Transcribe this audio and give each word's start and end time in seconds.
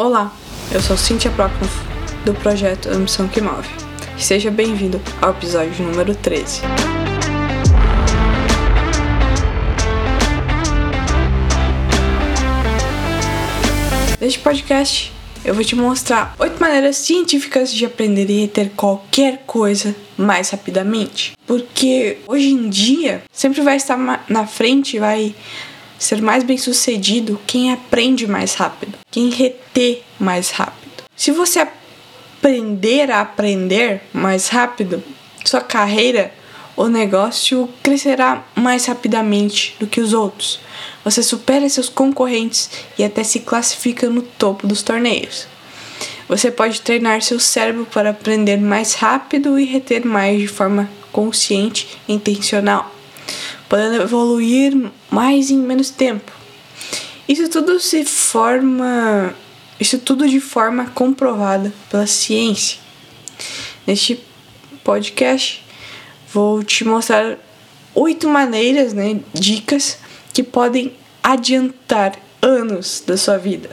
Olá, 0.00 0.32
eu 0.70 0.80
sou 0.80 0.96
Cíntia 0.96 1.28
Procnof, 1.28 1.74
do 2.24 2.32
projeto 2.32 2.88
Ambição 2.88 3.26
que 3.26 3.40
Move. 3.40 3.68
Seja 4.16 4.48
bem-vindo 4.48 5.00
ao 5.20 5.30
episódio 5.30 5.84
número 5.84 6.14
13. 6.14 6.60
Neste 14.20 14.38
podcast, 14.38 15.12
eu 15.44 15.52
vou 15.52 15.64
te 15.64 15.74
mostrar 15.74 16.32
oito 16.38 16.60
maneiras 16.60 16.94
científicas 16.98 17.72
de 17.72 17.84
aprender 17.84 18.30
e 18.30 18.42
reter 18.42 18.70
qualquer 18.76 19.42
coisa 19.48 19.96
mais 20.16 20.50
rapidamente. 20.50 21.32
Porque 21.44 22.18
hoje 22.28 22.50
em 22.50 22.68
dia, 22.68 23.24
sempre 23.32 23.62
vai 23.62 23.74
estar 23.74 23.98
na 24.28 24.46
frente, 24.46 24.96
vai 24.96 25.34
ser 25.98 26.22
mais 26.22 26.44
bem 26.44 26.56
sucedido 26.56 27.40
quem 27.46 27.72
aprende 27.72 28.26
mais 28.26 28.54
rápido, 28.54 28.94
quem 29.10 29.30
reter 29.30 30.02
mais 30.18 30.50
rápido. 30.50 31.04
Se 31.16 31.32
você 31.32 31.58
aprender 32.38 33.10
a 33.10 33.20
aprender 33.20 34.00
mais 34.12 34.48
rápido, 34.48 35.02
sua 35.44 35.60
carreira 35.60 36.32
ou 36.76 36.88
negócio 36.88 37.68
crescerá 37.82 38.44
mais 38.54 38.86
rapidamente 38.86 39.74
do 39.80 39.86
que 39.86 40.00
os 40.00 40.12
outros. 40.12 40.60
Você 41.04 41.22
supera 41.24 41.68
seus 41.68 41.88
concorrentes 41.88 42.70
e 42.96 43.02
até 43.02 43.24
se 43.24 43.40
classifica 43.40 44.08
no 44.08 44.22
topo 44.22 44.66
dos 44.66 44.82
torneios. 44.82 45.48
Você 46.28 46.50
pode 46.50 46.80
treinar 46.82 47.22
seu 47.22 47.40
cérebro 47.40 47.86
para 47.86 48.10
aprender 48.10 48.58
mais 48.58 48.94
rápido 48.94 49.58
e 49.58 49.64
reter 49.64 50.06
mais 50.06 50.38
de 50.38 50.46
forma 50.46 50.88
consciente 51.10 51.98
e 52.06 52.12
intencional 52.12 52.94
podendo 53.68 54.02
evoluir 54.02 54.90
mais 55.10 55.50
em 55.50 55.58
menos 55.58 55.90
tempo. 55.90 56.32
Isso 57.28 57.48
tudo 57.48 57.78
se 57.78 58.04
forma, 58.04 59.34
isso 59.78 59.98
tudo 59.98 60.28
de 60.28 60.40
forma 60.40 60.86
comprovada 60.86 61.72
pela 61.90 62.06
ciência. 62.06 62.78
Neste 63.86 64.24
podcast 64.82 65.64
vou 66.32 66.62
te 66.62 66.84
mostrar 66.84 67.38
oito 67.94 68.28
maneiras, 68.28 68.92
né, 68.92 69.20
dicas 69.34 69.98
que 70.32 70.42
podem 70.42 70.92
adiantar 71.22 72.18
anos 72.40 73.02
da 73.06 73.16
sua 73.16 73.36
vida. 73.36 73.70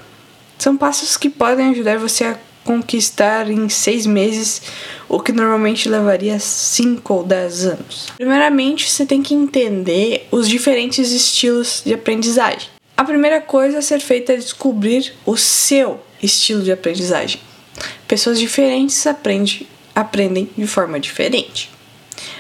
São 0.58 0.76
passos 0.76 1.16
que 1.16 1.30
podem 1.30 1.70
ajudar 1.70 1.98
você 1.98 2.26
a 2.26 2.40
conquistar 2.66 3.50
em 3.50 3.70
seis 3.70 4.06
meses 4.06 4.62
o 5.08 5.20
que 5.20 5.32
normalmente 5.32 5.88
levaria 5.88 6.40
cinco 6.40 7.14
ou 7.14 7.24
dez 7.24 7.64
anos. 7.66 8.08
Primeiramente, 8.18 8.92
você 8.92 9.06
tem 9.06 9.22
que 9.22 9.34
entender 9.34 10.28
os 10.32 10.50
diferentes 10.50 11.12
estilos 11.12 11.82
de 11.86 11.94
aprendizagem. 11.94 12.68
A 12.98 13.04
primeira 13.04 13.40
coisa 13.40 13.78
a 13.78 13.82
ser 13.82 14.00
feita 14.00 14.34
é 14.34 14.38
descobrir 14.38 15.14
o 15.26 15.38
seu 15.38 16.00
estilo 16.22 16.64
de 16.64 16.72
aprendizagem. 16.72 17.40
Pessoas 18.08 18.40
diferentes 18.40 19.06
aprendem, 19.06 19.68
aprendem 19.94 20.50
de 20.58 20.66
forma 20.66 21.00
diferente. 21.00 21.70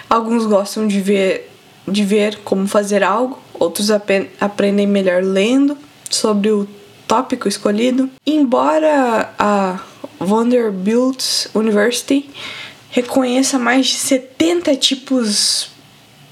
Alguns 0.09 0.45
gostam 0.45 0.87
de 0.87 0.99
ver, 1.01 1.51
de 1.87 2.03
ver 2.03 2.39
como 2.43 2.67
fazer 2.67 3.03
algo, 3.03 3.39
outros 3.53 3.89
aprendem 3.91 4.87
melhor 4.87 5.23
lendo 5.23 5.77
sobre 6.09 6.49
o 6.51 6.67
tópico 7.07 7.47
escolhido. 7.47 8.09
Embora 8.25 9.33
a 9.37 9.79
Vanderbilt 10.19 11.47
University 11.53 12.29
reconheça 12.89 13.59
mais 13.59 13.87
de 13.87 13.95
70 13.95 14.75
tipos 14.75 15.69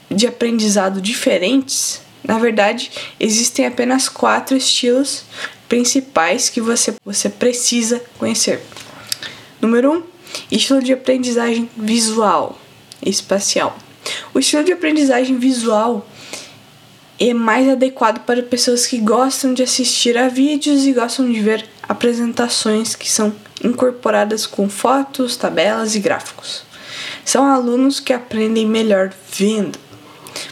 de 0.10 0.28
aprendizado 0.28 1.02
diferentes, 1.02 2.02
na 2.24 2.40
verdade, 2.40 2.90
existem 3.20 3.66
apenas 3.66 4.08
quatro 4.08 4.56
estilos 4.56 5.26
principais 5.68 6.50
que 6.50 6.62
você, 6.62 6.96
você 7.04 7.30
precisa 7.30 8.02
conhecer. 8.18 8.62
Número 9.60 9.92
1. 9.92 9.96
Um, 9.96 10.04
estilo 10.50 10.82
de 10.82 10.94
aprendizagem 10.94 11.70
visual 11.76 12.58
e 13.06 13.10
espacial. 13.10 13.78
O 14.34 14.40
estilo 14.40 14.64
de 14.64 14.72
aprendizagem 14.72 15.38
visual 15.38 16.08
é 17.20 17.34
mais 17.34 17.68
adequado 17.70 18.24
para 18.26 18.42
pessoas 18.42 18.88
que 18.88 18.98
gostam 19.00 19.54
de 19.54 19.62
assistir 19.62 20.18
a 20.18 20.30
vídeos 20.30 20.86
e 20.86 20.94
gostam 20.94 21.30
de 21.30 21.40
ver 21.40 21.66
apresentações 21.88 22.96
que 22.96 23.10
são 23.10 23.34
incorporadas 23.64 24.46
com 24.46 24.70
fotos, 24.70 25.36
tabelas 25.38 25.96
e 25.96 26.00
gráficos. 26.00 26.64
São 27.24 27.46
alunos 27.46 28.00
que 28.00 28.14
aprendem 28.14 28.68
melhor 28.68 29.12
vendo, 29.32 29.80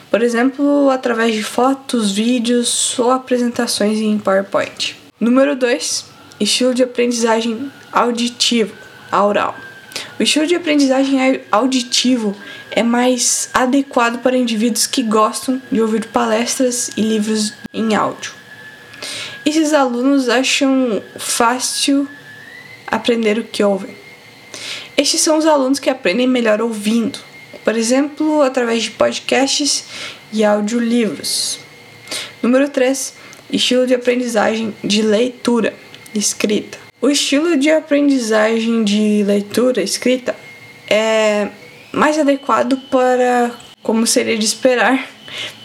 por 0.10 0.22
exemplo, 0.22 0.90
através 0.90 1.34
de 1.34 1.44
fotos, 1.44 2.12
vídeos 2.12 2.98
ou 3.00 3.12
apresentações 3.12 4.00
em 4.00 4.18
PowerPoint. 4.18 4.96
Número 5.20 5.56
2. 5.56 6.06
Estilo 6.40 6.74
de 6.74 6.84
aprendizagem 6.84 7.72
auditivo, 7.92 8.74
aural. 9.12 9.56
O 10.20 10.24
estilo 10.24 10.48
de 10.48 10.56
aprendizagem 10.56 11.42
auditivo 11.52 12.36
é 12.72 12.84
mais 12.84 13.50
adequado 13.54 14.22
para 14.22 14.38
indivíduos 14.38 14.88
que 14.88 15.04
gostam 15.04 15.62
de 15.72 15.82
ouvir 15.82 16.08
palestras 16.08 16.92
e 16.96 17.02
livros 17.02 17.54
em 17.74 17.96
áudio. 17.96 18.34
Esses 19.46 19.74
alunos 19.74 20.30
acham 20.30 21.02
fácil 21.18 22.08
aprender 22.92 23.40
o 23.40 23.44
que 23.44 23.64
ouvem. 23.64 23.96
Estes 24.98 25.22
são 25.22 25.38
os 25.38 25.46
alunos 25.46 25.80
que 25.80 25.90
aprendem 25.90 26.28
melhor 26.28 26.62
ouvindo, 26.62 27.20
por 27.64 27.76
exemplo, 27.76 28.42
através 28.42 28.84
de 28.84 28.92
podcasts 28.92 29.86
e 30.34 30.44
audiolivros. 30.44 31.60
Número 32.44 32.70
3. 32.70 33.14
Estilo 33.52 33.88
de 33.88 33.96
aprendizagem 33.96 34.76
de 34.84 35.02
leitura 35.02 35.74
escrita. 36.14 36.78
O 37.02 37.10
estilo 37.10 37.58
de 37.58 37.72
aprendizagem 37.72 38.84
de 38.84 39.24
leitura 39.24 39.82
escrita 39.82 40.36
é 40.88 41.48
mais 41.92 42.20
adequado 42.20 42.78
para, 42.90 43.52
como 43.82 44.06
seria 44.06 44.38
de 44.38 44.46
esperar, 44.46 45.10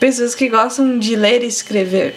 pessoas 0.00 0.34
que 0.34 0.48
gostam 0.48 0.98
de 0.98 1.14
ler 1.16 1.42
e 1.42 1.46
escrever. 1.46 2.14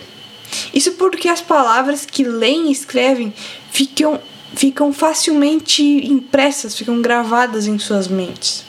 Isso 0.74 0.94
porque 0.94 1.28
as 1.28 1.42
palavras 1.42 2.06
que 2.06 2.24
leem 2.24 2.70
e 2.70 2.72
escrevem 2.72 3.34
ficam, 3.72 4.20
ficam 4.56 4.92
facilmente 4.92 5.84
impressas, 5.84 6.78
ficam 6.78 7.02
gravadas 7.02 7.68
em 7.68 7.78
suas 7.80 8.08
mentes. 8.08 8.66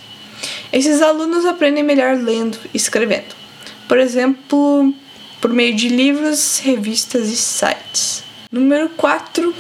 Esses 0.73 1.03
alunos 1.03 1.45
aprendem 1.45 1.83
melhor 1.83 2.17
lendo 2.17 2.59
e 2.73 2.77
escrevendo. 2.77 3.35
Por 3.89 3.99
exemplo, 3.99 4.95
por 5.41 5.53
meio 5.53 5.75
de 5.75 5.89
livros, 5.89 6.59
revistas 6.59 7.29
e 7.29 7.37
sites. 7.37 8.23
Número 8.51 8.89
4. 8.91 9.55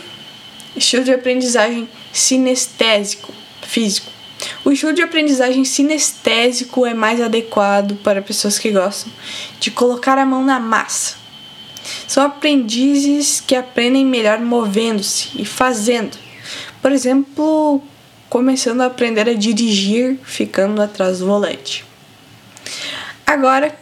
Estilo 0.76 1.04
de 1.04 1.12
aprendizagem 1.12 1.88
sinestésico, 2.12 3.32
físico. 3.62 4.10
O 4.64 4.70
estilo 4.70 4.92
de 4.92 5.02
aprendizagem 5.02 5.64
sinestésico 5.64 6.86
é 6.86 6.94
mais 6.94 7.20
adequado 7.20 7.96
para 7.96 8.22
pessoas 8.22 8.58
que 8.58 8.70
gostam 8.70 9.12
de 9.58 9.70
colocar 9.70 10.16
a 10.16 10.24
mão 10.24 10.44
na 10.44 10.58
massa, 10.58 11.16
são 12.06 12.24
aprendizes 12.24 13.40
que 13.40 13.54
aprendem 13.54 14.04
melhor 14.04 14.40
movendo-se 14.40 15.30
e 15.36 15.44
fazendo. 15.44 16.16
Por 16.82 16.92
exemplo, 16.92 17.82
começando 18.28 18.80
a 18.80 18.86
aprender 18.86 19.28
a 19.28 19.34
dirigir 19.34 20.18
ficando 20.22 20.80
atrás 20.80 21.18
do 21.18 21.26
volante. 21.26 21.84
Agora, 23.26 23.74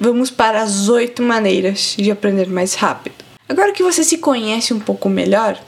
vamos 0.00 0.30
para 0.30 0.62
as 0.62 0.88
oito 0.88 1.22
maneiras 1.22 1.94
de 1.96 2.10
aprender 2.10 2.48
mais 2.48 2.74
rápido. 2.74 3.24
Agora 3.48 3.72
que 3.72 3.82
você 3.82 4.02
se 4.04 4.18
conhece 4.18 4.72
um 4.72 4.80
pouco 4.80 5.08
melhor, 5.08 5.60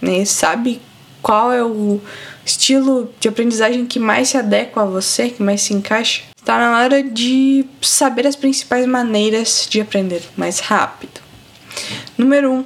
né, 0.00 0.24
sabe 0.24 0.80
qual 1.20 1.52
é 1.52 1.62
o 1.62 2.00
estilo 2.44 3.12
de 3.20 3.28
aprendizagem 3.28 3.86
que 3.86 3.98
mais 3.98 4.30
se 4.30 4.36
adequa 4.36 4.82
a 4.82 4.86
você, 4.86 5.28
que 5.28 5.42
mais 5.42 5.62
se 5.62 5.74
encaixa, 5.74 6.22
Está 6.42 6.58
na 6.58 6.76
hora 6.76 7.04
de 7.04 7.64
saber 7.80 8.26
as 8.26 8.34
principais 8.34 8.84
maneiras 8.84 9.64
de 9.70 9.80
aprender 9.80 10.22
mais 10.36 10.58
rápido. 10.58 11.20
Número 12.18 12.50
1. 12.50 12.54
Um, 12.58 12.64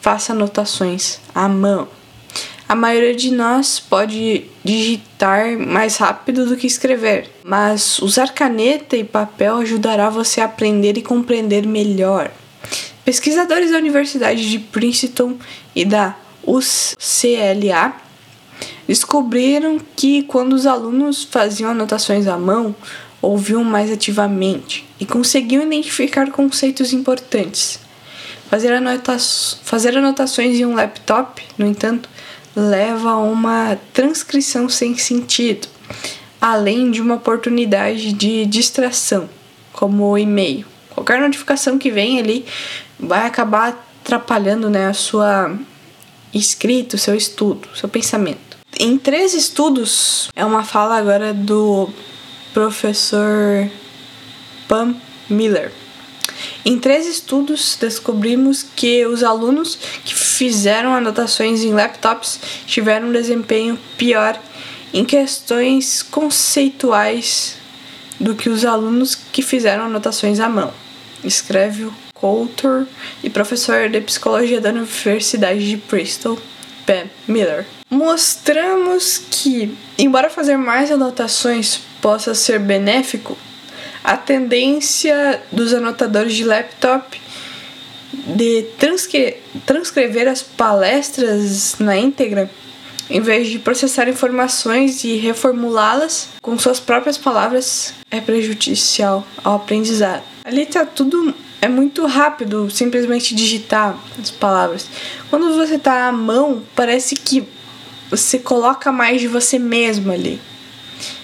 faça 0.00 0.32
anotações 0.32 1.18
à 1.34 1.46
mão. 1.46 1.88
A 2.66 2.74
maioria 2.74 3.14
de 3.14 3.30
nós 3.30 3.78
pode 3.78 4.46
digitar 4.64 5.58
mais 5.58 5.98
rápido 5.98 6.46
do 6.46 6.56
que 6.56 6.66
escrever, 6.66 7.30
mas 7.44 7.98
usar 7.98 8.32
caneta 8.32 8.96
e 8.96 9.04
papel 9.04 9.58
ajudará 9.58 10.08
você 10.08 10.40
a 10.40 10.46
aprender 10.46 10.96
e 10.96 11.02
compreender 11.02 11.66
melhor. 11.66 12.30
Pesquisadores 13.04 13.72
da 13.72 13.76
Universidade 13.76 14.50
de 14.50 14.58
Princeton 14.58 15.36
e 15.76 15.84
da 15.84 16.16
UCLA 16.42 17.94
descobriram 18.86 19.78
que 19.94 20.22
quando 20.22 20.54
os 20.54 20.66
alunos 20.66 21.24
faziam 21.24 21.70
anotações 21.70 22.26
à 22.26 22.38
mão, 22.38 22.74
ouviam 23.20 23.64
mais 23.64 23.90
ativamente 23.90 24.86
e 25.00 25.06
conseguiam 25.06 25.62
identificar 25.62 26.30
conceitos 26.30 26.92
importantes. 26.92 27.80
Fazer, 28.48 28.72
anota 28.72 29.16
fazer 29.62 29.96
anotações 29.96 30.58
em 30.58 30.64
um 30.64 30.74
laptop, 30.74 31.42
no 31.58 31.66
entanto, 31.66 32.08
leva 32.56 33.10
a 33.10 33.18
uma 33.18 33.78
transcrição 33.92 34.68
sem 34.68 34.96
sentido, 34.96 35.68
além 36.40 36.90
de 36.90 37.00
uma 37.00 37.16
oportunidade 37.16 38.12
de 38.12 38.46
distração, 38.46 39.28
como 39.72 40.04
o 40.04 40.18
e-mail. 40.18 40.66
Qualquer 40.90 41.20
notificação 41.20 41.78
que 41.78 41.90
vem 41.90 42.18
ali 42.18 42.44
vai 42.98 43.26
acabar 43.26 43.84
atrapalhando 44.02 44.70
né, 44.70 44.86
a 44.86 44.94
sua 44.94 45.54
escrito, 46.32 46.98
seu 46.98 47.14
estudo, 47.14 47.68
seu 47.74 47.88
pensamento. 47.88 48.58
Em 48.78 48.96
três 48.98 49.34
estudos, 49.34 50.28
é 50.34 50.44
uma 50.44 50.64
fala 50.64 50.96
agora 50.96 51.32
do 51.32 51.88
professor 52.58 53.70
Pam 54.66 54.96
Miller. 55.30 55.70
Em 56.64 56.76
três 56.76 57.06
estudos, 57.06 57.78
descobrimos 57.80 58.64
que 58.74 59.06
os 59.06 59.22
alunos 59.22 59.78
que 60.04 60.12
fizeram 60.12 60.92
anotações 60.92 61.62
em 61.62 61.72
laptops 61.72 62.40
tiveram 62.66 63.10
um 63.10 63.12
desempenho 63.12 63.78
pior 63.96 64.36
em 64.92 65.04
questões 65.04 66.02
conceituais 66.02 67.54
do 68.18 68.34
que 68.34 68.48
os 68.48 68.64
alunos 68.64 69.14
que 69.14 69.40
fizeram 69.40 69.84
anotações 69.84 70.40
à 70.40 70.48
mão. 70.48 70.74
Escreve 71.22 71.84
o 71.84 71.94
Coulter 72.12 72.88
e 73.22 73.30
professor 73.30 73.88
de 73.88 74.00
psicologia 74.00 74.60
da 74.60 74.70
Universidade 74.70 75.64
de 75.64 75.76
Bristol, 75.76 76.36
Ben 76.84 77.08
Miller. 77.28 77.77
Mostramos 77.90 79.18
que, 79.30 79.76
embora 79.98 80.28
fazer 80.28 80.56
mais 80.56 80.90
anotações 80.90 81.80
possa 82.00 82.34
ser 82.34 82.58
benéfico, 82.58 83.36
a 84.04 84.16
tendência 84.16 85.42
dos 85.50 85.72
anotadores 85.72 86.34
de 86.34 86.44
laptop 86.44 87.20
de 88.12 88.62
transcre 88.78 89.36
transcrever 89.66 90.28
as 90.28 90.42
palestras 90.42 91.76
na 91.78 91.96
íntegra 91.96 92.50
em 93.10 93.20
vez 93.20 93.48
de 93.48 93.58
processar 93.58 94.08
informações 94.08 95.02
e 95.02 95.16
reformulá-las 95.16 96.28
com 96.42 96.58
suas 96.58 96.78
próprias 96.78 97.16
palavras, 97.16 97.94
é 98.10 98.20
prejudicial 98.20 99.26
ao 99.42 99.56
aprendizado. 99.56 100.22
Ali 100.44 100.66
tá 100.66 100.84
tudo 100.84 101.34
é 101.60 101.68
muito 101.68 102.06
rápido, 102.06 102.70
simplesmente 102.70 103.34
digitar 103.34 103.98
as 104.20 104.30
palavras. 104.30 104.86
Quando 105.28 105.54
você 105.54 105.78
tá 105.78 106.06
à 106.06 106.12
mão, 106.12 106.62
parece 106.76 107.16
que 107.16 107.48
você 108.10 108.38
coloca 108.38 108.90
mais 108.90 109.20
de 109.20 109.28
você 109.28 109.58
mesmo 109.58 110.12
ali. 110.12 110.40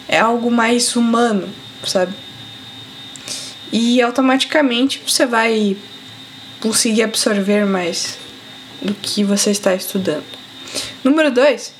É 0.09 0.19
algo 0.19 0.51
mais 0.51 0.95
humano, 0.97 1.49
sabe? 1.87 2.15
E 3.73 4.01
automaticamente 4.03 5.03
você 5.07 5.27
vai 5.27 5.77
conseguir 6.61 7.03
absorver 7.03 7.65
mais 7.67 8.19
do 8.81 8.95
que 8.95 9.25
você 9.25 9.51
está 9.51 9.75
estudando. 9.75 10.25
Número 11.03 11.31
2, 11.31 11.73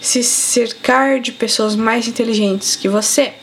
se 0.00 0.22
cercar 0.22 1.20
de 1.20 1.32
pessoas 1.32 1.74
mais 1.74 2.06
inteligentes 2.06 2.76
que 2.76 2.88
você. 2.88 3.34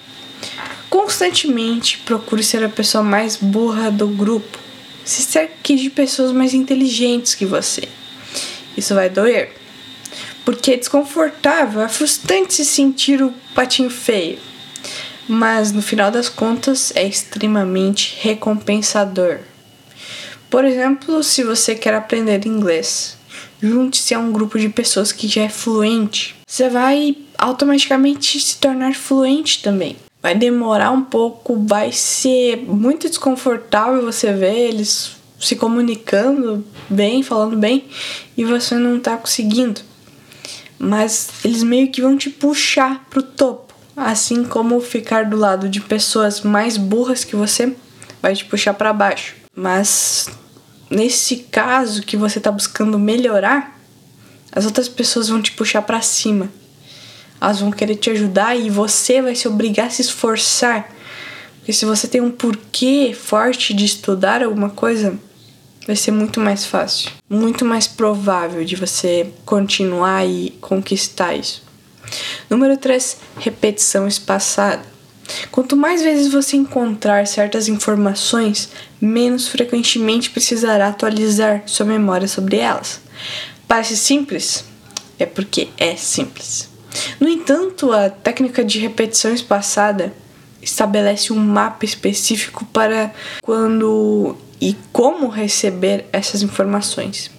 Constantemente 0.90 2.00
procure 2.00 2.44
ser 2.44 2.64
a 2.64 2.70
pessoa 2.70 3.04
mais 3.04 3.36
burra 3.36 3.90
do 3.90 4.08
grupo. 4.08 4.58
Se 5.04 5.22
cerque 5.22 5.76
de 5.76 5.90
pessoas 5.90 6.32
mais 6.32 6.54
inteligentes 6.54 7.34
que 7.34 7.46
você. 7.46 7.88
Isso 8.78 8.94
vai 8.94 9.10
doer. 9.10 9.59
Porque 10.46 10.72
é 10.72 10.78
desconfortável, 10.78 11.82
é 11.82 11.90
frustrante 11.90 12.54
se 12.54 12.66
sentir 12.66 13.22
o 13.22 13.34
patinho 13.54 13.90
feio. 13.90 14.40
Mas 15.28 15.72
no 15.72 15.82
final 15.82 16.10
das 16.10 16.28
contas 16.28 16.92
é 16.96 17.08
extremamente 17.08 18.18
recompensador. 18.22 19.40
Por 20.50 20.66
exemplo, 20.66 21.22
se 21.22 21.44
você 21.44 21.76
quer 21.76 21.94
aprender 21.94 22.48
inglês, 22.48 23.16
junte-se 23.62 24.16
a 24.16 24.20
um 24.20 24.32
grupo 24.32 24.58
de 24.58 24.70
pessoas 24.70 25.12
que 25.12 25.28
já 25.28 25.44
é 25.44 25.50
fluente. 25.50 26.36
Você 26.48 26.68
vai 26.70 27.16
automaticamente 27.38 28.40
se 28.40 28.58
tornar 28.58 28.96
fluente 28.96 29.62
também. 29.62 29.96
Vai 30.22 30.36
demorar 30.36 30.92
um 30.92 31.04
pouco, 31.04 31.64
vai 31.66 31.92
ser 31.92 32.58
muito 32.58 33.08
desconfortável 33.08 34.02
você 34.02 34.34
ver 34.34 34.56
eles 34.56 35.12
se 35.40 35.56
comunicando 35.56 36.66
bem, 36.90 37.24
falando 37.24 37.56
bem, 37.56 37.86
e 38.36 38.44
você 38.44 38.76
não 38.76 39.00
tá 39.00 39.16
conseguindo. 39.16 39.82
Mas 40.80 41.30
eles 41.44 41.62
meio 41.62 41.92
que 41.92 42.02
vão 42.02 42.18
te 42.18 42.30
puxar 42.30 43.06
pro 43.10 43.22
topo. 43.22 43.74
Assim 43.96 44.46
como 44.46 44.80
ficar 44.80 45.26
do 45.26 45.36
lado 45.36 45.68
de 45.68 45.82
pessoas 45.82 46.42
mais 46.42 46.78
burras 46.78 47.26
que 47.26 47.36
você 47.36 47.76
vai 48.22 48.34
te 48.34 48.46
puxar 48.46 48.74
para 48.74 48.94
baixo. 48.94 49.36
Mas 49.54 50.30
nesse 50.90 51.38
caso 51.38 52.02
que 52.02 52.16
você 52.16 52.38
está 52.38 52.50
buscando 52.50 52.98
melhorar, 52.98 53.78
as 54.52 54.66
outras 54.66 54.88
pessoas 54.88 55.28
vão 55.28 55.42
te 55.42 55.52
puxar 55.52 55.82
para 55.82 56.02
cima. 56.02 56.50
Elas 57.42 57.60
vão 57.60 57.72
querer 57.72 57.96
te 57.96 58.10
ajudar 58.10 58.56
e 58.56 58.70
você 58.70 59.22
vai 59.22 59.36
se 59.36 59.48
obrigar 59.48 59.88
a 59.88 59.90
se 59.90 60.02
esforçar. 60.02 60.90
Porque 61.58 61.74
se 61.74 61.86
você 61.86 62.08
tem 62.08 62.22
um 62.22 62.32
porquê 62.32 63.14
forte 63.14 63.74
de 63.74 63.86
estudar 63.86 64.42
alguma 64.42 64.70
coisa, 64.70 65.18
vai 65.90 65.96
ser 65.96 66.12
muito 66.12 66.40
mais 66.40 66.66
fácil, 66.66 67.10
muito 67.28 67.66
mais 67.66 67.88
provável 67.88 68.64
de 68.64 68.76
você 68.76 69.34
continuar 69.44 70.24
e 70.24 70.52
conquistar 70.62 71.34
isso. 71.34 71.64
Número 72.48 72.78
3, 72.78 73.18
repetição 73.40 74.08
espaçada. 74.08 74.84
Quanto 75.50 75.76
mais 75.76 76.04
vezes 76.04 76.32
você 76.32 76.58
encontrar 76.58 77.26
certas 77.26 77.68
informações, 77.68 78.70
menos 79.02 79.48
frequentemente 79.48 80.30
precisará 80.30 80.90
atualizar 80.90 81.64
sua 81.66 81.88
memória 81.88 82.28
sobre 82.28 82.58
elas. 82.58 83.02
Parece 83.68 83.98
simples? 83.98 84.64
É 85.18 85.26
porque 85.26 85.70
é 85.76 85.96
simples. 85.96 86.70
No 87.20 87.28
entanto, 87.28 87.92
a 87.92 88.12
técnica 88.12 88.64
de 88.64 88.78
repetição 88.78 89.34
espaçada 89.34 90.14
estabelece 90.62 91.34
um 91.34 91.40
mapa 91.40 91.84
específico 91.84 92.64
para 92.66 93.12
quando 93.42 94.38
e 94.62 94.76
como 94.92 95.28
receber 95.28 96.06
essas 96.12 96.42
informações. 96.42 97.32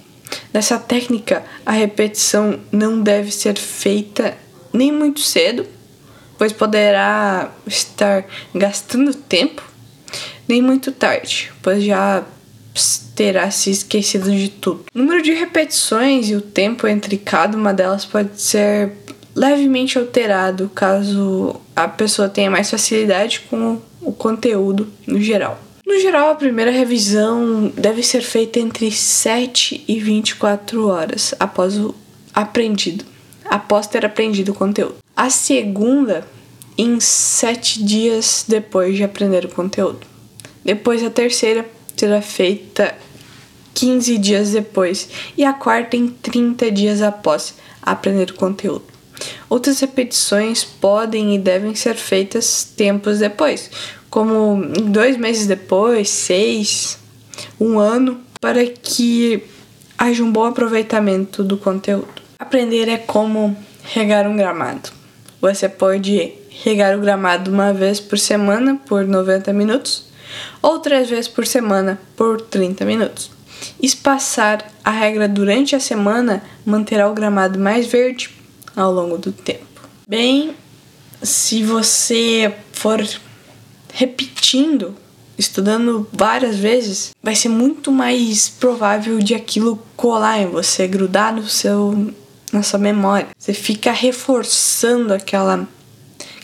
Nessa 0.52 0.78
técnica, 0.78 1.44
a 1.66 1.72
repetição 1.72 2.60
não 2.70 3.00
deve 3.02 3.30
ser 3.32 3.56
feita 3.58 4.36
nem 4.72 4.92
muito 4.92 5.20
cedo 5.20 5.66
pois 6.40 6.54
poderá 6.54 7.52
estar 7.66 8.24
gastando 8.54 9.12
tempo, 9.12 9.62
nem 10.48 10.62
muito 10.62 10.90
tarde, 10.90 11.52
pois 11.60 11.84
já 11.84 12.24
terá 13.14 13.50
se 13.50 13.70
esquecido 13.70 14.30
de 14.30 14.48
tudo. 14.48 14.86
O 14.94 14.98
número 14.98 15.22
de 15.22 15.32
repetições 15.32 16.30
e 16.30 16.34
o 16.34 16.40
tempo 16.40 16.88
entre 16.88 17.18
cada 17.18 17.54
uma 17.58 17.74
delas 17.74 18.06
pode 18.06 18.40
ser 18.40 18.92
levemente 19.36 19.98
alterado 19.98 20.70
caso 20.74 21.60
a 21.76 21.86
pessoa 21.86 22.26
tenha 22.26 22.50
mais 22.50 22.70
facilidade 22.70 23.40
com 23.50 23.78
o 24.00 24.10
conteúdo 24.10 24.90
no 25.06 25.20
geral. 25.20 25.60
No 25.90 25.98
geral, 25.98 26.30
a 26.30 26.34
primeira 26.36 26.70
revisão 26.70 27.66
deve 27.74 28.00
ser 28.04 28.20
feita 28.20 28.60
entre 28.60 28.92
7 28.92 29.84
e 29.88 29.98
24 29.98 30.86
horas 30.86 31.34
após 31.40 31.76
o 31.76 31.92
aprendido, 32.32 33.04
após 33.44 33.88
ter 33.88 34.06
aprendido 34.06 34.52
o 34.52 34.54
conteúdo. 34.54 34.98
A 35.16 35.28
segunda 35.30 36.24
em 36.78 37.00
sete 37.00 37.82
dias 37.82 38.44
depois 38.46 38.96
de 38.96 39.02
aprender 39.02 39.44
o 39.44 39.48
conteúdo. 39.48 40.06
Depois 40.64 41.02
a 41.02 41.10
terceira 41.10 41.68
será 41.96 42.22
feita 42.22 42.96
15 43.74 44.16
dias 44.16 44.52
depois 44.52 45.08
e 45.36 45.44
a 45.44 45.52
quarta 45.52 45.96
em 45.96 46.06
30 46.06 46.70
dias 46.70 47.02
após 47.02 47.54
aprender 47.82 48.30
o 48.30 48.34
conteúdo. 48.34 48.84
Outras 49.48 49.80
repetições 49.80 50.62
podem 50.62 51.34
e 51.34 51.38
devem 51.38 51.74
ser 51.74 51.94
feitas 51.96 52.64
tempos 52.64 53.18
depois, 53.18 53.70
como 54.10 54.60
dois 54.90 55.16
meses 55.16 55.46
depois, 55.46 56.10
seis, 56.10 56.98
um 57.58 57.78
ano, 57.78 58.20
para 58.40 58.66
que 58.66 59.42
haja 59.96 60.22
um 60.24 60.32
bom 60.32 60.44
aproveitamento 60.44 61.44
do 61.44 61.56
conteúdo. 61.56 62.20
Aprender 62.38 62.88
é 62.88 62.98
como 62.98 63.56
regar 63.84 64.26
um 64.26 64.36
gramado. 64.36 64.90
Você 65.40 65.68
pode 65.68 66.32
regar 66.64 66.96
o 66.96 67.00
gramado 67.00 67.50
uma 67.50 67.72
vez 67.72 68.00
por 68.00 68.18
semana 68.18 68.78
por 68.86 69.06
90 69.06 69.52
minutos 69.52 70.10
ou 70.60 70.78
três 70.78 71.08
vezes 71.08 71.28
por 71.28 71.46
semana 71.46 72.00
por 72.16 72.40
30 72.40 72.84
minutos. 72.84 73.30
Espaçar 73.82 74.70
a 74.84 74.90
regra 74.90 75.28
durante 75.28 75.76
a 75.76 75.80
semana 75.80 76.42
manterá 76.64 77.08
o 77.08 77.14
gramado 77.14 77.58
mais 77.58 77.86
verde 77.86 78.30
ao 78.74 78.92
longo 78.92 79.18
do 79.18 79.32
tempo. 79.32 79.88
Bem, 80.08 80.54
se 81.22 81.62
você 81.62 82.52
for 82.72 83.02
repetindo, 83.92 84.94
estudando 85.38 86.08
várias 86.12 86.56
vezes, 86.56 87.10
vai 87.22 87.34
ser 87.34 87.48
muito 87.48 87.90
mais 87.90 88.48
provável 88.48 89.18
de 89.18 89.34
aquilo 89.34 89.82
colar 89.96 90.40
em 90.40 90.46
você, 90.46 90.86
grudar 90.86 91.34
no 91.34 91.48
seu 91.48 92.12
na 92.52 92.62
sua 92.62 92.78
memória. 92.78 93.28
Você 93.38 93.52
fica 93.52 93.92
reforçando 93.92 95.14
aquela, 95.14 95.68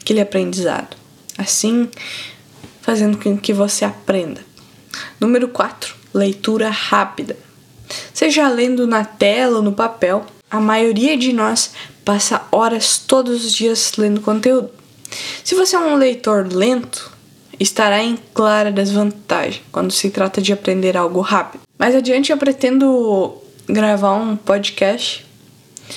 aquele 0.00 0.20
aprendizado. 0.20 0.96
Assim, 1.36 1.88
fazendo 2.80 3.18
com 3.18 3.36
que 3.36 3.52
você 3.52 3.84
aprenda. 3.84 4.40
Número 5.20 5.48
4. 5.48 5.94
Leitura 6.14 6.70
rápida. 6.70 7.36
Seja 8.14 8.48
lendo 8.48 8.86
na 8.86 9.04
tela 9.04 9.56
ou 9.56 9.62
no 9.62 9.72
papel, 9.72 10.24
a 10.50 10.60
maioria 10.60 11.16
de 11.16 11.32
nós 11.32 11.72
passa 12.04 12.42
horas 12.50 12.98
todos 12.98 13.44
os 13.44 13.52
dias 13.52 13.92
lendo 13.98 14.20
conteúdo. 14.20 14.70
Se 15.44 15.54
você 15.54 15.76
é 15.76 15.78
um 15.78 15.96
leitor 15.96 16.46
lento, 16.52 17.12
estará 17.58 18.02
em 18.02 18.18
clara 18.34 18.70
desvantagem 18.70 19.62
quando 19.72 19.90
se 19.90 20.10
trata 20.10 20.40
de 20.40 20.52
aprender 20.52 20.96
algo 20.96 21.20
rápido. 21.20 21.62
Mais 21.78 21.94
adiante 21.94 22.32
eu 22.32 22.38
pretendo 22.38 23.36
gravar 23.68 24.14
um 24.14 24.36
podcast 24.36 25.25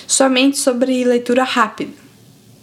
somente 0.08 0.58
sobre 0.58 1.04
leitura 1.04 1.44
rápida, 1.44 1.94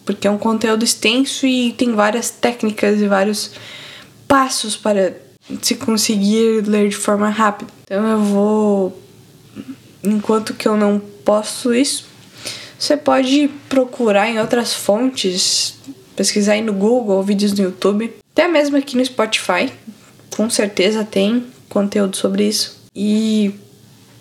porque 0.04 0.26
é 0.26 0.30
um 0.30 0.38
conteúdo 0.38 0.84
extenso 0.84 1.46
e 1.46 1.72
tem 1.72 1.94
várias 1.94 2.30
técnicas 2.30 3.00
e 3.00 3.06
vários 3.06 3.52
passos 4.28 4.76
para 4.76 5.14
se 5.62 5.76
conseguir 5.76 6.62
ler 6.66 6.88
de 6.88 6.96
forma 6.96 7.28
rápida. 7.28 7.72
Então 7.84 8.06
eu 8.06 8.20
vou 8.20 9.02
enquanto 10.02 10.54
que 10.54 10.68
eu 10.68 10.76
não 10.76 11.00
posso 11.24 11.74
isso, 11.74 12.06
você 12.78 12.96
pode 12.96 13.48
procurar 13.68 14.28
em 14.28 14.38
outras 14.38 14.72
fontes, 14.74 15.74
pesquisar 16.14 16.52
aí 16.52 16.62
no 16.62 16.72
Google, 16.72 17.22
vídeos 17.22 17.52
no 17.52 17.64
YouTube, 17.64 18.12
até 18.36 18.46
mesmo 18.46 18.76
aqui 18.76 18.98
no 18.98 19.02
Spotify, 19.02 19.72
com 20.36 20.50
certeza 20.50 21.02
tem 21.02 21.46
conteúdo 21.70 22.18
sobre 22.18 22.46
isso 22.46 22.76
e 22.94 23.54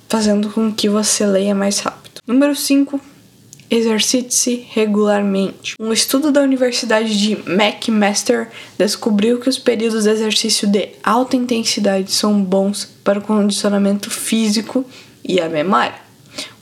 fazendo 0.07 0.49
com 0.49 0.71
que 0.71 0.87
você 0.87 1.25
leia 1.25 1.53
mais 1.53 1.79
rápido. 1.79 2.21
Número 2.25 2.55
5, 2.55 2.97
Exercite-se 3.69 4.67
regularmente. 4.71 5.75
Um 5.77 5.91
estudo 5.91 6.31
da 6.31 6.41
Universidade 6.41 7.19
de 7.19 7.33
McMaster 7.45 8.47
descobriu 8.77 9.37
que 9.41 9.49
os 9.49 9.59
períodos 9.59 10.05
de 10.05 10.11
exercício 10.11 10.65
de 10.65 10.91
alta 11.03 11.35
intensidade 11.35 12.09
são 12.13 12.41
bons 12.41 12.87
para 13.03 13.19
o 13.19 13.21
condicionamento 13.21 14.09
físico 14.09 14.85
e 15.25 15.41
a 15.41 15.49
memória. 15.49 15.99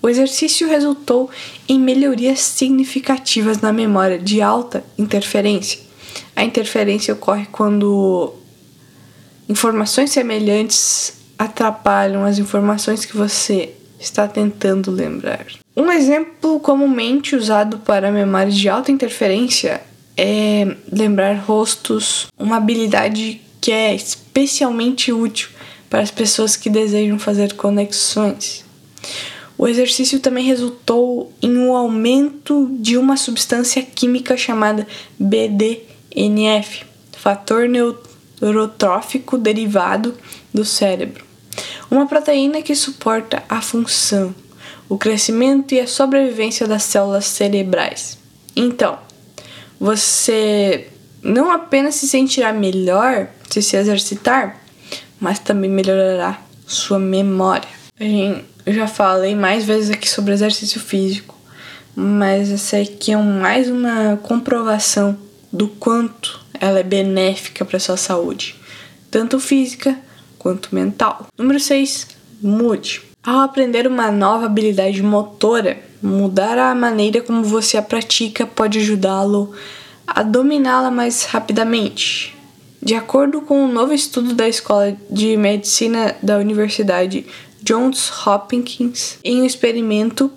O 0.01 0.09
exercício 0.09 0.67
resultou 0.67 1.29
em 1.69 1.79
melhorias 1.79 2.39
significativas 2.39 3.61
na 3.61 3.71
memória 3.71 4.17
de 4.17 4.41
alta 4.41 4.83
interferência. 4.97 5.82
A 6.35 6.43
interferência 6.43 7.13
ocorre 7.13 7.47
quando 7.51 8.33
informações 9.47 10.11
semelhantes 10.11 11.13
atrapalham 11.37 12.25
as 12.25 12.39
informações 12.39 13.05
que 13.05 13.15
você 13.15 13.73
está 13.99 14.27
tentando 14.27 14.91
lembrar. 14.91 15.45
Um 15.75 15.91
exemplo 15.91 16.59
comumente 16.59 17.35
usado 17.35 17.79
para 17.79 18.11
memórias 18.11 18.55
de 18.55 18.69
alta 18.69 18.91
interferência 18.91 19.81
é 20.15 20.75
lembrar 20.91 21.35
rostos, 21.39 22.27
uma 22.37 22.57
habilidade 22.57 23.41
que 23.59 23.71
é 23.71 23.95
especialmente 23.95 25.11
útil 25.11 25.49
para 25.89 26.01
as 26.01 26.11
pessoas 26.11 26.55
que 26.55 26.69
desejam 26.69 27.17
fazer 27.17 27.53
conexões. 27.53 28.65
O 29.57 29.67
exercício 29.67 30.19
também 30.19 30.45
resultou 30.45 31.31
em 31.41 31.57
um 31.57 31.75
aumento 31.75 32.69
de 32.79 32.97
uma 32.97 33.15
substância 33.15 33.81
química 33.81 34.35
chamada 34.35 34.87
BDNF, 36.13 36.85
fator 37.17 37.67
neurotrófico 37.67 39.37
derivado 39.37 40.15
do 40.53 40.63
cérebro, 40.63 41.25
uma 41.89 42.07
proteína 42.07 42.61
que 42.61 42.75
suporta 42.75 43.43
a 43.49 43.61
função, 43.61 44.33
o 44.87 44.97
crescimento 44.97 45.73
e 45.73 45.79
a 45.79 45.87
sobrevivência 45.87 46.67
das 46.67 46.83
células 46.83 47.25
cerebrais. 47.25 48.17
Então, 48.55 48.97
você 49.79 50.87
não 51.21 51.51
apenas 51.51 51.95
se 51.95 52.07
sentirá 52.07 52.53
melhor 52.53 53.27
se 53.49 53.61
se 53.61 53.75
exercitar, 53.75 54.61
mas 55.19 55.39
também 55.39 55.69
melhorará 55.69 56.39
sua 56.67 56.99
memória. 56.99 57.69
Eu 58.65 58.73
já 58.73 58.87
falei 58.87 59.35
mais 59.35 59.63
vezes 59.65 59.89
aqui 59.89 60.09
sobre 60.09 60.33
exercício 60.33 60.79
físico, 60.79 61.35
mas 61.95 62.51
essa 62.51 62.77
aqui 62.77 63.11
é 63.11 63.17
mais 63.17 63.69
uma 63.69 64.17
comprovação 64.17 65.17
do 65.53 65.67
quanto 65.67 66.39
ela 66.59 66.79
é 66.79 66.83
benéfica 66.83 67.63
para 67.63 67.79
sua 67.79 67.95
saúde, 67.95 68.55
tanto 69.11 69.39
física 69.39 69.95
quanto 70.39 70.73
mental. 70.73 71.27
Número 71.37 71.59
6, 71.59 72.07
mude. 72.41 73.03
Ao 73.23 73.41
aprender 73.41 73.87
uma 73.87 74.11
nova 74.11 74.47
habilidade 74.47 75.01
motora, 75.03 75.79
mudar 76.01 76.57
a 76.57 76.75
maneira 76.75 77.21
como 77.21 77.43
você 77.43 77.77
a 77.77 77.81
pratica 77.81 78.45
pode 78.45 78.79
ajudá-lo 78.79 79.53
a 80.05 80.23
dominá-la 80.23 80.91
mais 80.91 81.23
rapidamente. 81.25 82.35
De 82.81 82.95
acordo 82.95 83.41
com 83.41 83.63
um 83.63 83.71
novo 83.71 83.93
estudo 83.93 84.33
da 84.33 84.49
Escola 84.49 84.97
de 85.09 85.37
Medicina 85.37 86.17
da 86.21 86.37
Universidade 86.37 87.25
Johns 87.61 88.11
Hopkins, 88.27 89.19
em 89.23 89.41
um 89.41 89.45
experimento, 89.45 90.29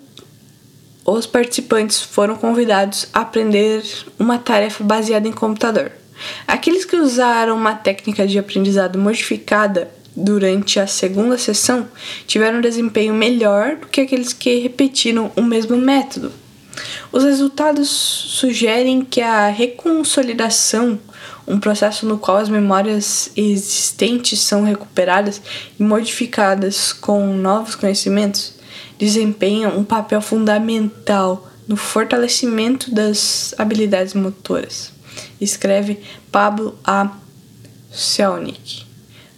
os 1.07 1.25
participantes 1.25 2.01
foram 2.01 2.35
convidados 2.35 3.07
a 3.13 3.21
aprender 3.21 3.81
uma 4.19 4.37
tarefa 4.37 4.83
baseada 4.83 5.25
em 5.25 5.31
computador. 5.31 5.89
Aqueles 6.45 6.83
que 6.83 6.97
usaram 6.97 7.55
uma 7.55 7.73
técnica 7.73 8.27
de 8.27 8.37
aprendizado 8.37 8.99
modificada 8.99 9.89
durante 10.13 10.81
a 10.81 10.87
segunda 10.87 11.37
sessão 11.37 11.87
tiveram 12.25 12.57
um 12.57 12.61
desempenho 12.61 13.13
melhor 13.13 13.77
do 13.77 13.87
que 13.87 14.01
aqueles 14.01 14.33
que 14.33 14.59
repetiram 14.59 15.31
o 15.37 15.41
mesmo 15.41 15.77
método. 15.77 16.31
Os 17.11 17.23
resultados 17.23 17.89
sugerem 17.89 19.01
que 19.01 19.21
a 19.21 19.47
reconsolidação 19.47 20.99
um 21.47 21.59
processo 21.59 22.05
no 22.05 22.17
qual 22.17 22.37
as 22.37 22.49
memórias 22.49 23.31
existentes 23.35 24.41
são 24.41 24.63
recuperadas 24.63 25.41
e 25.79 25.83
modificadas 25.83 26.91
com 26.91 27.25
novos 27.33 27.73
conhecimentos, 27.73 28.56
desempenha 28.97 29.69
um 29.69 29.83
papel 29.83 30.21
fundamental 30.21 31.47
no 31.67 31.75
fortalecimento 31.75 32.93
das 32.93 33.53
habilidades 33.57 34.13
motoras. 34.13 34.91
Escreve 35.39 35.99
Pablo 36.31 36.77
A. 36.83 37.11
Selnick, 37.91 38.85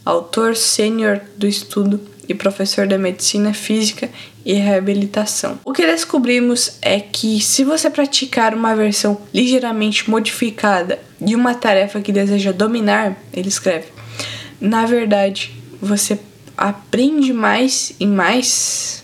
autor 0.06 0.56
sênior 0.56 1.22
do 1.38 1.48
estudo 1.48 2.00
e 2.28 2.34
professor 2.34 2.86
da 2.86 2.98
medicina 2.98 3.54
física 3.54 4.10
e 4.46 4.54
reabilitação. 4.54 5.60
O 5.66 5.74
que 5.74 5.86
descobrimos 5.86 6.78
é 6.82 7.00
que 7.00 7.42
se 7.42 7.63
você 7.63 7.89
praticar 7.89 8.54
uma 8.54 8.75
versão 8.75 9.20
ligeiramente 9.34 10.10
modificada 10.10 11.00
de 11.20 11.36
uma 11.36 11.56
tarefa 11.56 12.01
que 12.01 12.12
deseja 12.12 12.51
dominar, 12.51 13.18
ele 13.34 13.48
escreve, 13.48 13.88
na 14.60 14.86
verdade, 14.86 15.51
você 15.82 16.20
aprende 16.58 17.34
mais 17.34 17.94
e 18.00 18.06
mais 18.06 19.04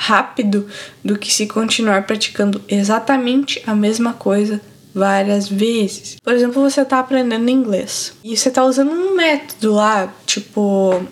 rápido 0.00 0.66
do 1.04 1.18
que 1.18 1.30
se 1.30 1.46
continuar 1.46 2.06
praticando 2.06 2.62
exatamente 2.66 3.62
a 3.66 3.74
mesma 3.74 4.14
coisa 4.14 4.58
várias 4.94 5.46
vezes. 5.46 6.16
Por 6.22 6.32
exemplo, 6.32 6.62
você 6.62 6.80
está 6.80 7.00
aprendendo 7.00 7.50
inglês 7.50 8.14
e 8.24 8.34
você 8.34 8.48
está 8.48 8.64
usando 8.64 8.92
um 8.92 9.14
método 9.14 9.74
lá, 9.74 10.10
tipo 10.24 11.04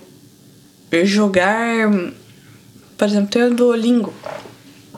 jogar, 1.04 1.90
por 2.96 3.06
exemplo, 3.06 3.28
tem 3.28 3.42
o 3.42 3.54
Duolingo, 3.54 4.14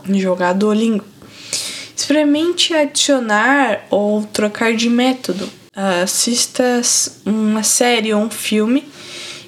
jogar 0.08 0.52
Duolingo. 0.52 1.04
Experimente 1.96 2.72
adicionar 2.72 3.86
ou 3.90 4.22
trocar 4.22 4.72
de 4.72 4.88
método. 4.88 5.50
Assista 5.74 6.80
uma 7.26 7.64
série 7.64 8.14
ou 8.14 8.22
um 8.22 8.30
filme 8.30 8.84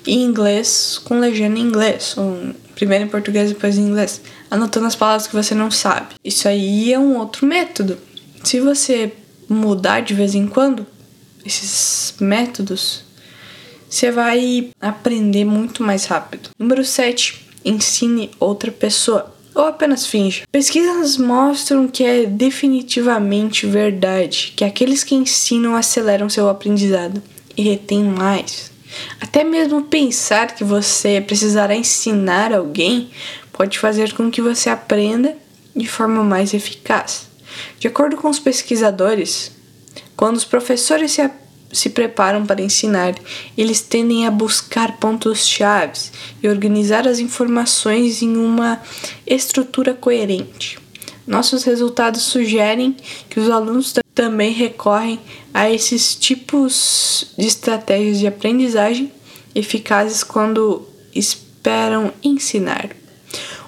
em 0.05 0.25
inglês 0.25 1.01
com 1.05 1.21
legenda 1.21 1.61
em 1.61 1.63
inglês, 1.63 2.17
primeiro 2.75 3.05
em 3.05 3.09
português 3.09 3.51
e 3.51 3.55
depois 3.55 3.79
em 3.79 3.83
inglês, 3.83 4.21
anotando 4.51 4.87
as 4.87 4.95
palavras 4.95 5.27
que 5.27 5.35
você 5.35 5.55
não 5.55 5.71
sabe. 5.71 6.15
Isso 6.25 6.49
aí 6.49 6.93
é 6.93 6.99
um 6.99 7.17
outro 7.19 7.47
método. 7.47 7.99
Se 8.43 8.61
você 8.61 9.13
mudar 9.49 10.01
de 10.01 10.15
vez 10.15 10.35
em 10.35 10.47
quando 10.47 10.87
esses 11.45 12.15
métodos, 12.21 13.05
você 13.89 14.11
vai 14.11 14.71
aprender 14.81 15.45
muito 15.45 15.83
mais 15.83 16.07
rápido. 16.07 16.51
Número 16.59 16.85
7. 16.85 17.47
Ensine 17.65 18.31
outra 18.41 18.73
pessoa. 18.73 19.35
Ou 19.55 19.67
apenas 19.67 20.07
finge. 20.07 20.45
Pesquisas 20.51 21.19
mostram 21.19 21.87
que 21.87 22.03
é 22.03 22.25
definitivamente 22.25 23.67
verdade 23.67 24.55
que 24.57 24.65
aqueles 24.65 25.05
que 25.05 25.15
ensinam 25.15 25.77
aceleram 25.77 26.31
seu 26.31 26.49
aprendizado 26.49 27.23
e 27.55 27.63
retêm 27.63 28.03
mais. 28.03 28.72
Até 29.21 29.45
mesmo 29.45 29.83
pensar 29.83 30.55
que 30.55 30.65
você 30.65 31.21
precisará 31.21 31.75
ensinar 31.75 32.53
alguém 32.53 33.11
pode 33.53 33.79
fazer 33.79 34.13
com 34.15 34.31
que 34.31 34.41
você 34.41 34.71
aprenda 34.71 35.37
de 35.75 35.87
forma 35.87 36.23
mais 36.23 36.55
eficaz. 36.55 37.29
De 37.79 37.87
acordo 37.87 38.17
com 38.17 38.29
os 38.29 38.39
pesquisadores, 38.39 39.53
quando 40.17 40.37
os 40.37 40.45
professores 40.45 41.13
se 41.13 41.21
se 41.73 41.89
preparam 41.89 42.45
para 42.45 42.61
ensinar, 42.61 43.15
eles 43.57 43.81
tendem 43.81 44.27
a 44.27 44.31
buscar 44.31 44.99
pontos-chave 44.99 45.99
e 46.43 46.49
organizar 46.49 47.09
as 47.09 47.19
informações 47.19 48.21
em 48.21 48.37
uma 48.37 48.81
estrutura 49.27 49.95
coerente. 49.95 50.79
Nossos 51.27 51.65
resultados 51.65 52.23
sugerem 52.23 52.97
que 53.31 53.41
os 53.41 53.49
alunos 53.49 53.93
também 54.15 54.53
recorrem 54.53 55.19
a 55.53 55.71
esses 55.71 56.15
tipos 56.15 57.33
de 57.39 57.47
estratégias 57.47 58.19
de 58.19 58.27
aprendizagem 58.27 59.13
eficazes 59.55 60.23
quando 60.23 60.87
esperam 61.15 62.13
ensinar. 62.23 62.91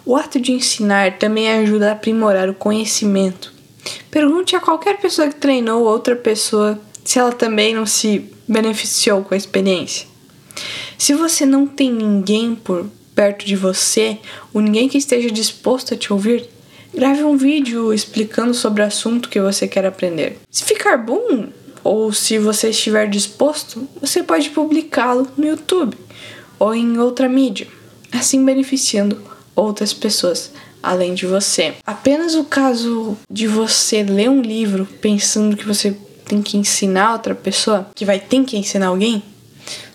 O 0.04 0.16
ato 0.16 0.38
de 0.38 0.52
ensinar 0.52 1.18
também 1.18 1.50
ajuda 1.50 1.88
a 1.88 1.92
aprimorar 1.92 2.48
o 2.48 2.54
conhecimento. 2.54 3.52
Pergunte 4.10 4.54
a 4.54 4.60
qualquer 4.60 4.98
pessoa 4.98 5.28
que 5.28 5.36
treinou 5.36 5.84
outra 5.84 6.14
pessoa 6.14 6.80
se 7.04 7.18
ela 7.18 7.32
também 7.32 7.74
não 7.74 7.86
se 7.86 8.30
beneficiou 8.46 9.22
com 9.22 9.34
a 9.34 9.36
experiência. 9.36 10.06
Se 10.96 11.14
você 11.14 11.44
não 11.44 11.66
tem 11.66 11.90
ninguém 11.90 12.54
por 12.54 12.86
perto 13.14 13.44
de 13.44 13.56
você, 13.56 14.18
ou 14.52 14.60
ninguém 14.60 14.88
que 14.88 14.98
esteja 14.98 15.30
disposto 15.30 15.94
a 15.94 15.96
te 15.96 16.12
ouvir, 16.12 16.48
Grave 16.94 17.24
um 17.24 17.36
vídeo 17.36 17.92
explicando 17.92 18.54
sobre 18.54 18.82
o 18.82 18.86
assunto 18.86 19.28
que 19.28 19.40
você 19.40 19.66
quer 19.66 19.84
aprender. 19.84 20.38
Se 20.50 20.64
ficar 20.64 20.96
bom, 20.96 21.48
ou 21.82 22.12
se 22.12 22.38
você 22.38 22.70
estiver 22.70 23.08
disposto, 23.08 23.86
você 24.00 24.22
pode 24.22 24.50
publicá-lo 24.50 25.28
no 25.36 25.46
YouTube 25.46 25.96
ou 26.58 26.74
em 26.74 26.98
outra 26.98 27.28
mídia, 27.28 27.66
assim 28.12 28.44
beneficiando 28.44 29.20
outras 29.54 29.92
pessoas 29.92 30.52
além 30.82 31.14
de 31.14 31.26
você. 31.26 31.74
Apenas 31.86 32.34
o 32.34 32.44
caso 32.44 33.16
de 33.30 33.46
você 33.46 34.02
ler 34.02 34.30
um 34.30 34.40
livro 34.40 34.86
pensando 35.00 35.56
que 35.56 35.66
você 35.66 35.96
tem 36.26 36.40
que 36.40 36.56
ensinar 36.56 37.12
outra 37.12 37.34
pessoa, 37.34 37.88
que 37.94 38.04
vai 38.04 38.18
ter 38.18 38.44
que 38.44 38.56
ensinar 38.56 38.86
alguém, 38.86 39.22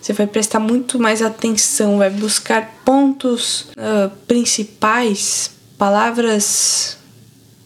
você 0.01 0.13
vai 0.13 0.27
prestar 0.27 0.60
muito 0.60 1.00
mais 1.00 1.22
atenção, 1.22 1.98
vai 1.98 2.10
buscar 2.10 2.82
pontos 2.84 3.68
uh, 3.77 4.10
principais, 4.27 5.51
palavras, 5.80 6.98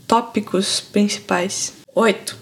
tópicos 0.07 0.79
principais. 0.79 1.73
8. 1.95 2.37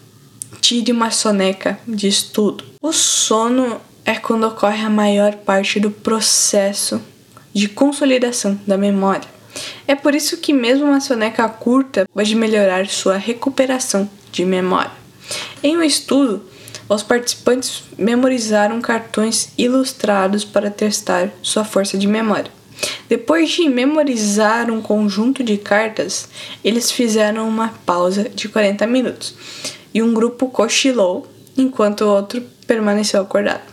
Tire 0.59 0.91
uma 0.91 1.09
soneca 1.09 1.79
de 1.87 2.09
estudo. 2.09 2.65
O 2.81 2.91
sono 2.91 3.79
é 4.03 4.15
quando 4.15 4.45
ocorre 4.45 4.83
a 4.83 4.89
maior 4.89 5.33
parte 5.37 5.79
do 5.79 5.89
processo 5.89 7.01
de 7.53 7.69
consolidação 7.69 8.59
da 8.67 8.77
memória. 8.77 9.29
É 9.87 9.95
por 9.95 10.13
isso 10.13 10.37
que 10.37 10.51
mesmo 10.51 10.87
uma 10.87 10.99
soneca 10.99 11.47
curta 11.47 12.05
pode 12.13 12.35
melhorar 12.35 12.87
sua 12.87 13.15
recuperação 13.15 14.09
de 14.29 14.43
memória. 14.43 14.91
Em 15.63 15.77
um 15.77 15.83
estudo, 15.83 16.45
os 16.89 17.01
participantes 17.01 17.83
memorizaram 17.97 18.81
cartões 18.81 19.53
ilustrados 19.57 20.43
para 20.43 20.69
testar 20.69 21.29
sua 21.41 21.63
força 21.63 21.97
de 21.97 22.07
memória. 22.07 22.51
Depois 23.07 23.49
de 23.49 23.67
memorizar 23.69 24.71
um 24.71 24.81
conjunto 24.81 25.43
de 25.43 25.57
cartas, 25.57 26.29
eles 26.63 26.91
fizeram 26.91 27.47
uma 27.47 27.69
pausa 27.85 28.29
de 28.29 28.47
40 28.47 28.87
minutos 28.87 29.35
e 29.93 30.01
um 30.01 30.13
grupo 30.13 30.49
cochilou 30.49 31.27
enquanto 31.57 32.01
o 32.01 32.09
outro 32.09 32.41
permaneceu 32.65 33.21
acordado. 33.21 33.63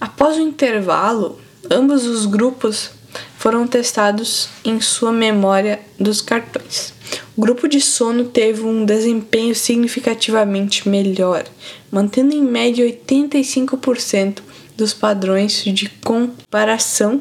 Após 0.00 0.36
o 0.36 0.40
intervalo, 0.40 1.38
ambos 1.70 2.06
os 2.06 2.26
grupos 2.26 2.90
foram 3.36 3.66
testados 3.66 4.48
em 4.64 4.80
sua 4.80 5.10
memória 5.10 5.80
dos 5.98 6.20
cartões. 6.20 6.94
O 7.36 7.40
grupo 7.40 7.66
de 7.66 7.80
sono 7.80 8.26
teve 8.26 8.62
um 8.62 8.84
desempenho 8.84 9.54
significativamente 9.54 10.88
melhor, 10.88 11.44
mantendo 11.90 12.34
em 12.34 12.42
média 12.42 12.86
85% 12.86 14.38
dos 14.76 14.94
padrões 14.94 15.64
de 15.64 15.88
comparação 16.04 17.20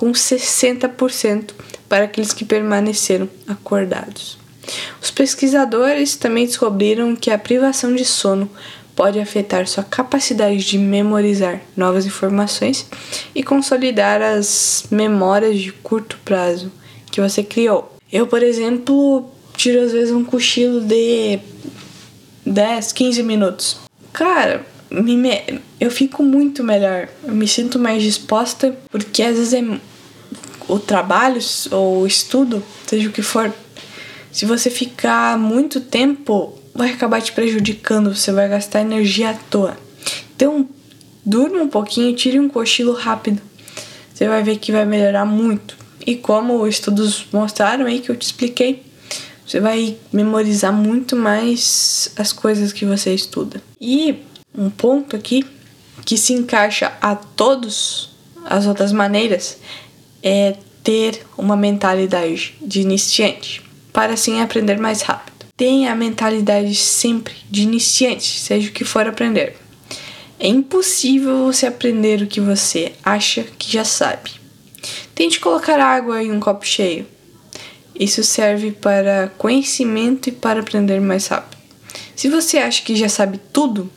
com 0.00 0.12
60% 0.12 1.50
para 1.86 2.04
aqueles 2.04 2.32
que 2.32 2.42
permaneceram 2.42 3.28
acordados. 3.46 4.38
Os 4.98 5.10
pesquisadores 5.10 6.16
também 6.16 6.46
descobriram 6.46 7.14
que 7.14 7.30
a 7.30 7.36
privação 7.36 7.94
de 7.94 8.06
sono 8.06 8.50
pode 8.96 9.20
afetar 9.20 9.66
sua 9.66 9.84
capacidade 9.84 10.64
de 10.64 10.78
memorizar 10.78 11.60
novas 11.76 12.06
informações 12.06 12.86
e 13.34 13.42
consolidar 13.42 14.22
as 14.22 14.86
memórias 14.90 15.58
de 15.58 15.70
curto 15.70 16.18
prazo 16.24 16.72
que 17.12 17.20
você 17.20 17.42
criou. 17.42 17.94
Eu, 18.10 18.26
por 18.26 18.42
exemplo, 18.42 19.30
tiro 19.54 19.82
às 19.82 19.92
vezes 19.92 20.14
um 20.14 20.24
cochilo 20.24 20.80
de 20.80 21.38
10, 22.46 22.92
15 22.92 23.22
minutos. 23.22 23.76
Cara, 24.14 24.64
me, 24.90 25.60
eu 25.78 25.90
fico 25.90 26.22
muito 26.22 26.64
melhor, 26.64 27.06
eu 27.22 27.34
me 27.34 27.46
sinto 27.46 27.78
mais 27.78 28.02
disposta, 28.02 28.74
porque 28.90 29.22
às 29.22 29.36
vezes 29.36 29.52
é 29.52 29.89
o 30.70 30.78
trabalho 30.78 31.40
ou 31.70 32.02
o 32.02 32.06
estudo, 32.06 32.62
seja 32.86 33.08
o 33.08 33.12
que 33.12 33.22
for, 33.22 33.52
se 34.30 34.46
você 34.46 34.70
ficar 34.70 35.36
muito 35.36 35.80
tempo, 35.80 36.56
vai 36.74 36.90
acabar 36.90 37.20
te 37.20 37.32
prejudicando, 37.32 38.14
você 38.14 38.30
vai 38.30 38.48
gastar 38.48 38.80
energia 38.80 39.30
à 39.30 39.34
toa. 39.34 39.76
Então, 40.36 40.68
durma 41.26 41.62
um 41.62 41.68
pouquinho, 41.68 42.14
tire 42.14 42.38
um 42.38 42.48
cochilo 42.48 42.92
rápido. 42.92 43.42
Você 44.14 44.28
vai 44.28 44.42
ver 44.42 44.58
que 44.58 44.70
vai 44.70 44.84
melhorar 44.84 45.24
muito. 45.24 45.76
E 46.06 46.14
como 46.14 46.66
estudos 46.66 47.26
mostraram 47.32 47.86
aí 47.86 47.98
que 47.98 48.10
eu 48.10 48.16
te 48.16 48.22
expliquei, 48.22 48.82
você 49.44 49.58
vai 49.58 49.96
memorizar 50.12 50.72
muito 50.72 51.16
mais 51.16 52.12
as 52.16 52.32
coisas 52.32 52.72
que 52.72 52.84
você 52.84 53.12
estuda. 53.12 53.60
E 53.80 54.22
um 54.56 54.70
ponto 54.70 55.16
aqui 55.16 55.44
que 56.04 56.16
se 56.16 56.32
encaixa 56.32 56.92
a 57.00 57.16
todas 57.16 58.10
as 58.46 58.66
outras 58.66 58.92
maneiras 58.92 59.58
é 60.22 60.56
ter 60.82 61.22
uma 61.36 61.56
mentalidade 61.56 62.54
de 62.60 62.80
iniciante 62.80 63.62
para 63.92 64.14
assim 64.14 64.40
aprender 64.40 64.78
mais 64.78 65.02
rápido. 65.02 65.46
Tenha 65.56 65.92
a 65.92 65.96
mentalidade 65.96 66.74
sempre 66.74 67.34
de 67.50 67.62
iniciante, 67.62 68.40
seja 68.40 68.68
o 68.68 68.72
que 68.72 68.84
for 68.84 69.06
aprender. 69.06 69.56
É 70.38 70.48
impossível 70.48 71.44
você 71.44 71.66
aprender 71.66 72.22
o 72.22 72.26
que 72.26 72.40
você 72.40 72.92
acha 73.04 73.44
que 73.58 73.70
já 73.70 73.84
sabe. 73.84 74.30
Tente 75.14 75.38
colocar 75.38 75.78
água 75.78 76.22
em 76.22 76.32
um 76.32 76.40
copo 76.40 76.66
cheio. 76.66 77.06
Isso 77.94 78.24
serve 78.24 78.72
para 78.72 79.30
conhecimento 79.36 80.30
e 80.30 80.32
para 80.32 80.60
aprender 80.60 80.98
mais 80.98 81.26
rápido. 81.26 81.60
Se 82.16 82.28
você 82.30 82.56
acha 82.56 82.82
que 82.82 82.96
já 82.96 83.10
sabe 83.10 83.38
tudo, 83.52 83.90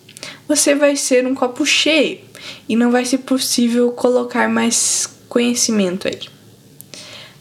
você 0.46 0.76
vai 0.76 0.98
ser 0.98 1.26
um 1.26 1.34
copo 1.34 1.66
cheio 1.66 2.20
e 2.68 2.76
não 2.76 2.92
vai 2.92 3.06
ser 3.06 3.20
possível 3.20 3.92
colocar 3.94 4.50
mais 4.50 5.10
conhecimento 5.34 6.08
aí. 6.08 6.20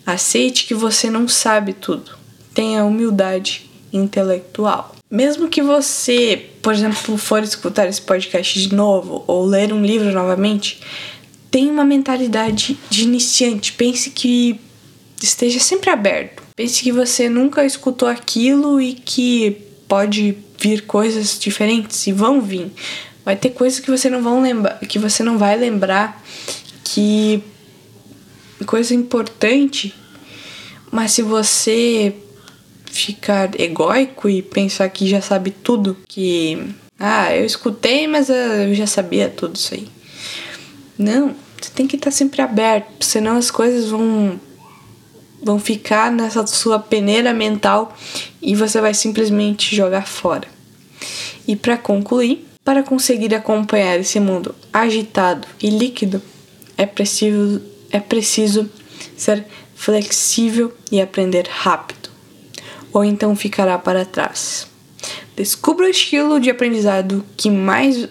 Aceite 0.07 0.67
que 0.67 0.75
você 0.75 1.11
não 1.11 1.29
sabe 1.29 1.75
tudo 1.75 2.23
tenha 2.55 2.85
humildade 2.85 3.71
intelectual. 3.93 4.95
Mesmo 5.11 5.49
que 5.49 5.63
você, 5.63 6.49
por 6.63 6.73
exemplo, 6.73 7.19
for 7.19 7.43
escutar 7.43 7.87
esse 7.87 8.01
podcast 8.01 8.69
de 8.69 8.75
novo 8.75 9.25
ou 9.27 9.45
ler 9.45 9.73
um 9.73 9.85
livro 9.85 10.11
novamente, 10.11 10.81
tenha 11.51 11.71
uma 11.71 11.85
mentalidade 11.85 12.79
de 12.89 13.03
iniciante. 13.03 13.73
Pense 13.75 14.11
que 14.11 14.59
esteja 15.23 15.61
sempre 15.61 15.91
aberto. 15.91 16.43
Pense 16.57 16.83
que 16.83 16.93
você 16.93 17.29
nunca 17.29 17.65
escutou 17.65 18.09
aquilo 18.09 18.81
e 18.81 18.95
que 18.95 19.59
pode 19.87 20.37
vir 20.59 20.83
coisas 20.83 21.39
diferentes 21.39 22.07
e 22.07 22.13
vão 22.13 22.41
vir. 22.41 22.73
Vai 23.25 23.37
ter 23.37 23.51
coisas 23.51 23.81
que 23.81 23.91
você 23.91 24.09
não 24.09 24.23
vão 24.23 24.43
lembrar, 24.43 24.79
que 24.81 24.99
você 24.99 25.23
não 25.23 25.37
vai 25.37 25.57
lembrar 25.57 26.23
que 26.85 27.43
coisa 28.65 28.95
importante, 28.95 29.95
mas 30.91 31.13
se 31.13 31.23
você 31.23 32.15
ficar 32.87 33.59
egóico 33.59 34.29
e 34.29 34.43
pensar 34.43 34.89
que 34.91 35.09
já 35.09 35.21
sabe 35.21 35.51
tudo, 35.51 35.97
que 36.09 36.75
ah, 36.99 37.35
eu 37.35 37.45
escutei, 37.45 38.07
mas 38.07 38.29
eu 38.29 38.75
já 38.75 38.87
sabia 38.87 39.29
tudo 39.29 39.57
isso 39.57 39.75
aí. 39.75 39.89
Não, 40.99 41.35
você 41.61 41.71
tem 41.75 41.87
que 41.87 41.97
estar 41.97 42.11
sempre 42.11 42.43
aberto, 42.43 43.05
senão 43.05 43.37
as 43.37 43.51
coisas 43.51 43.89
vão 43.89 44.39
vão 45.43 45.59
ficar 45.59 46.13
nessa 46.13 46.47
sua 46.47 46.79
peneira 46.79 47.35
mental 47.35 47.97
e 48.41 48.55
você 48.55 48.81
vai 48.81 48.95
simplesmente 48.95 49.75
jogar 49.75 50.07
fora. 50.07 50.47
E 51.49 51.57
para 51.57 51.77
concluir, 51.77 52.47
para 52.65 52.85
conseguir 52.85 53.35
acompanhar 53.35 53.99
esse 53.99 54.21
mundo 54.21 54.55
agitado 54.73 55.49
e 55.61 55.69
líquido, 55.69 56.23
é 56.77 56.87
preciso 56.87 57.61
é 57.93 58.01
preciso 58.01 58.69
ser 59.17 59.45
flexível 59.75 60.73
e 60.91 61.01
aprender 61.01 61.47
rápido 61.49 62.03
ou 62.93 63.05
então 63.05 63.35
ficará 63.35 63.79
para 63.79 64.05
trás. 64.05 64.67
Descubra 65.35 65.87
o 65.87 65.89
estilo 65.89 66.39
de 66.39 66.51
aprendizado 66.51 67.25
que 67.37 67.51
mais 67.51 68.09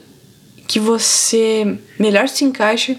que 0.68 0.80
você 0.80 1.78
melhor 2.00 2.28
se 2.28 2.44
encaixa 2.44 2.96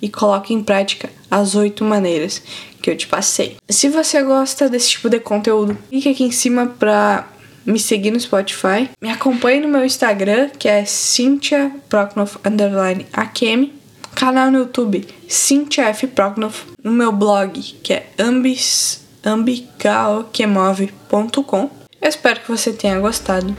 e 0.00 0.08
coloque 0.08 0.52
em 0.52 0.62
prática 0.62 1.10
as 1.30 1.54
oito 1.54 1.82
maneiras 1.82 2.42
que 2.80 2.90
eu 2.90 2.96
te 2.96 3.06
passei. 3.06 3.56
Se 3.68 3.88
você 3.88 4.22
gosta 4.22 4.68
desse 4.68 4.90
tipo 4.90 5.08
de 5.08 5.18
conteúdo, 5.18 5.76
clique 5.88 6.08
aqui 6.08 6.24
em 6.24 6.30
cima 6.30 6.66
para 6.66 7.26
me 7.64 7.78
seguir 7.78 8.10
no 8.10 8.20
Spotify. 8.20 8.90
Me 9.00 9.08
acompanhe 9.08 9.60
no 9.60 9.68
meu 9.68 9.84
Instagram, 9.84 10.50
que 10.50 10.68
é 10.68 10.84
Cynthia 10.84 11.72
Proknoff 11.88 12.38
underline 12.44 13.06
Akemi. 13.10 13.72
Canal 14.14 14.50
no 14.50 14.58
YouTube, 14.58 15.06
Cynthia 15.28 15.88
F. 15.88 16.06
Proknoff. 16.06 16.64
No 16.82 16.92
meu 16.92 17.12
blog, 17.12 17.60
que 17.82 17.92
é 17.92 18.06
ambis 18.18 19.04
ambicaokemove.com. 19.24 21.70
Espero 22.00 22.40
que 22.40 22.50
você 22.50 22.72
tenha 22.72 22.98
gostado 23.00 23.54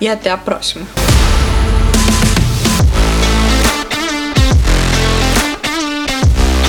e 0.00 0.08
até 0.08 0.30
a 0.30 0.36
próxima. 0.36 0.86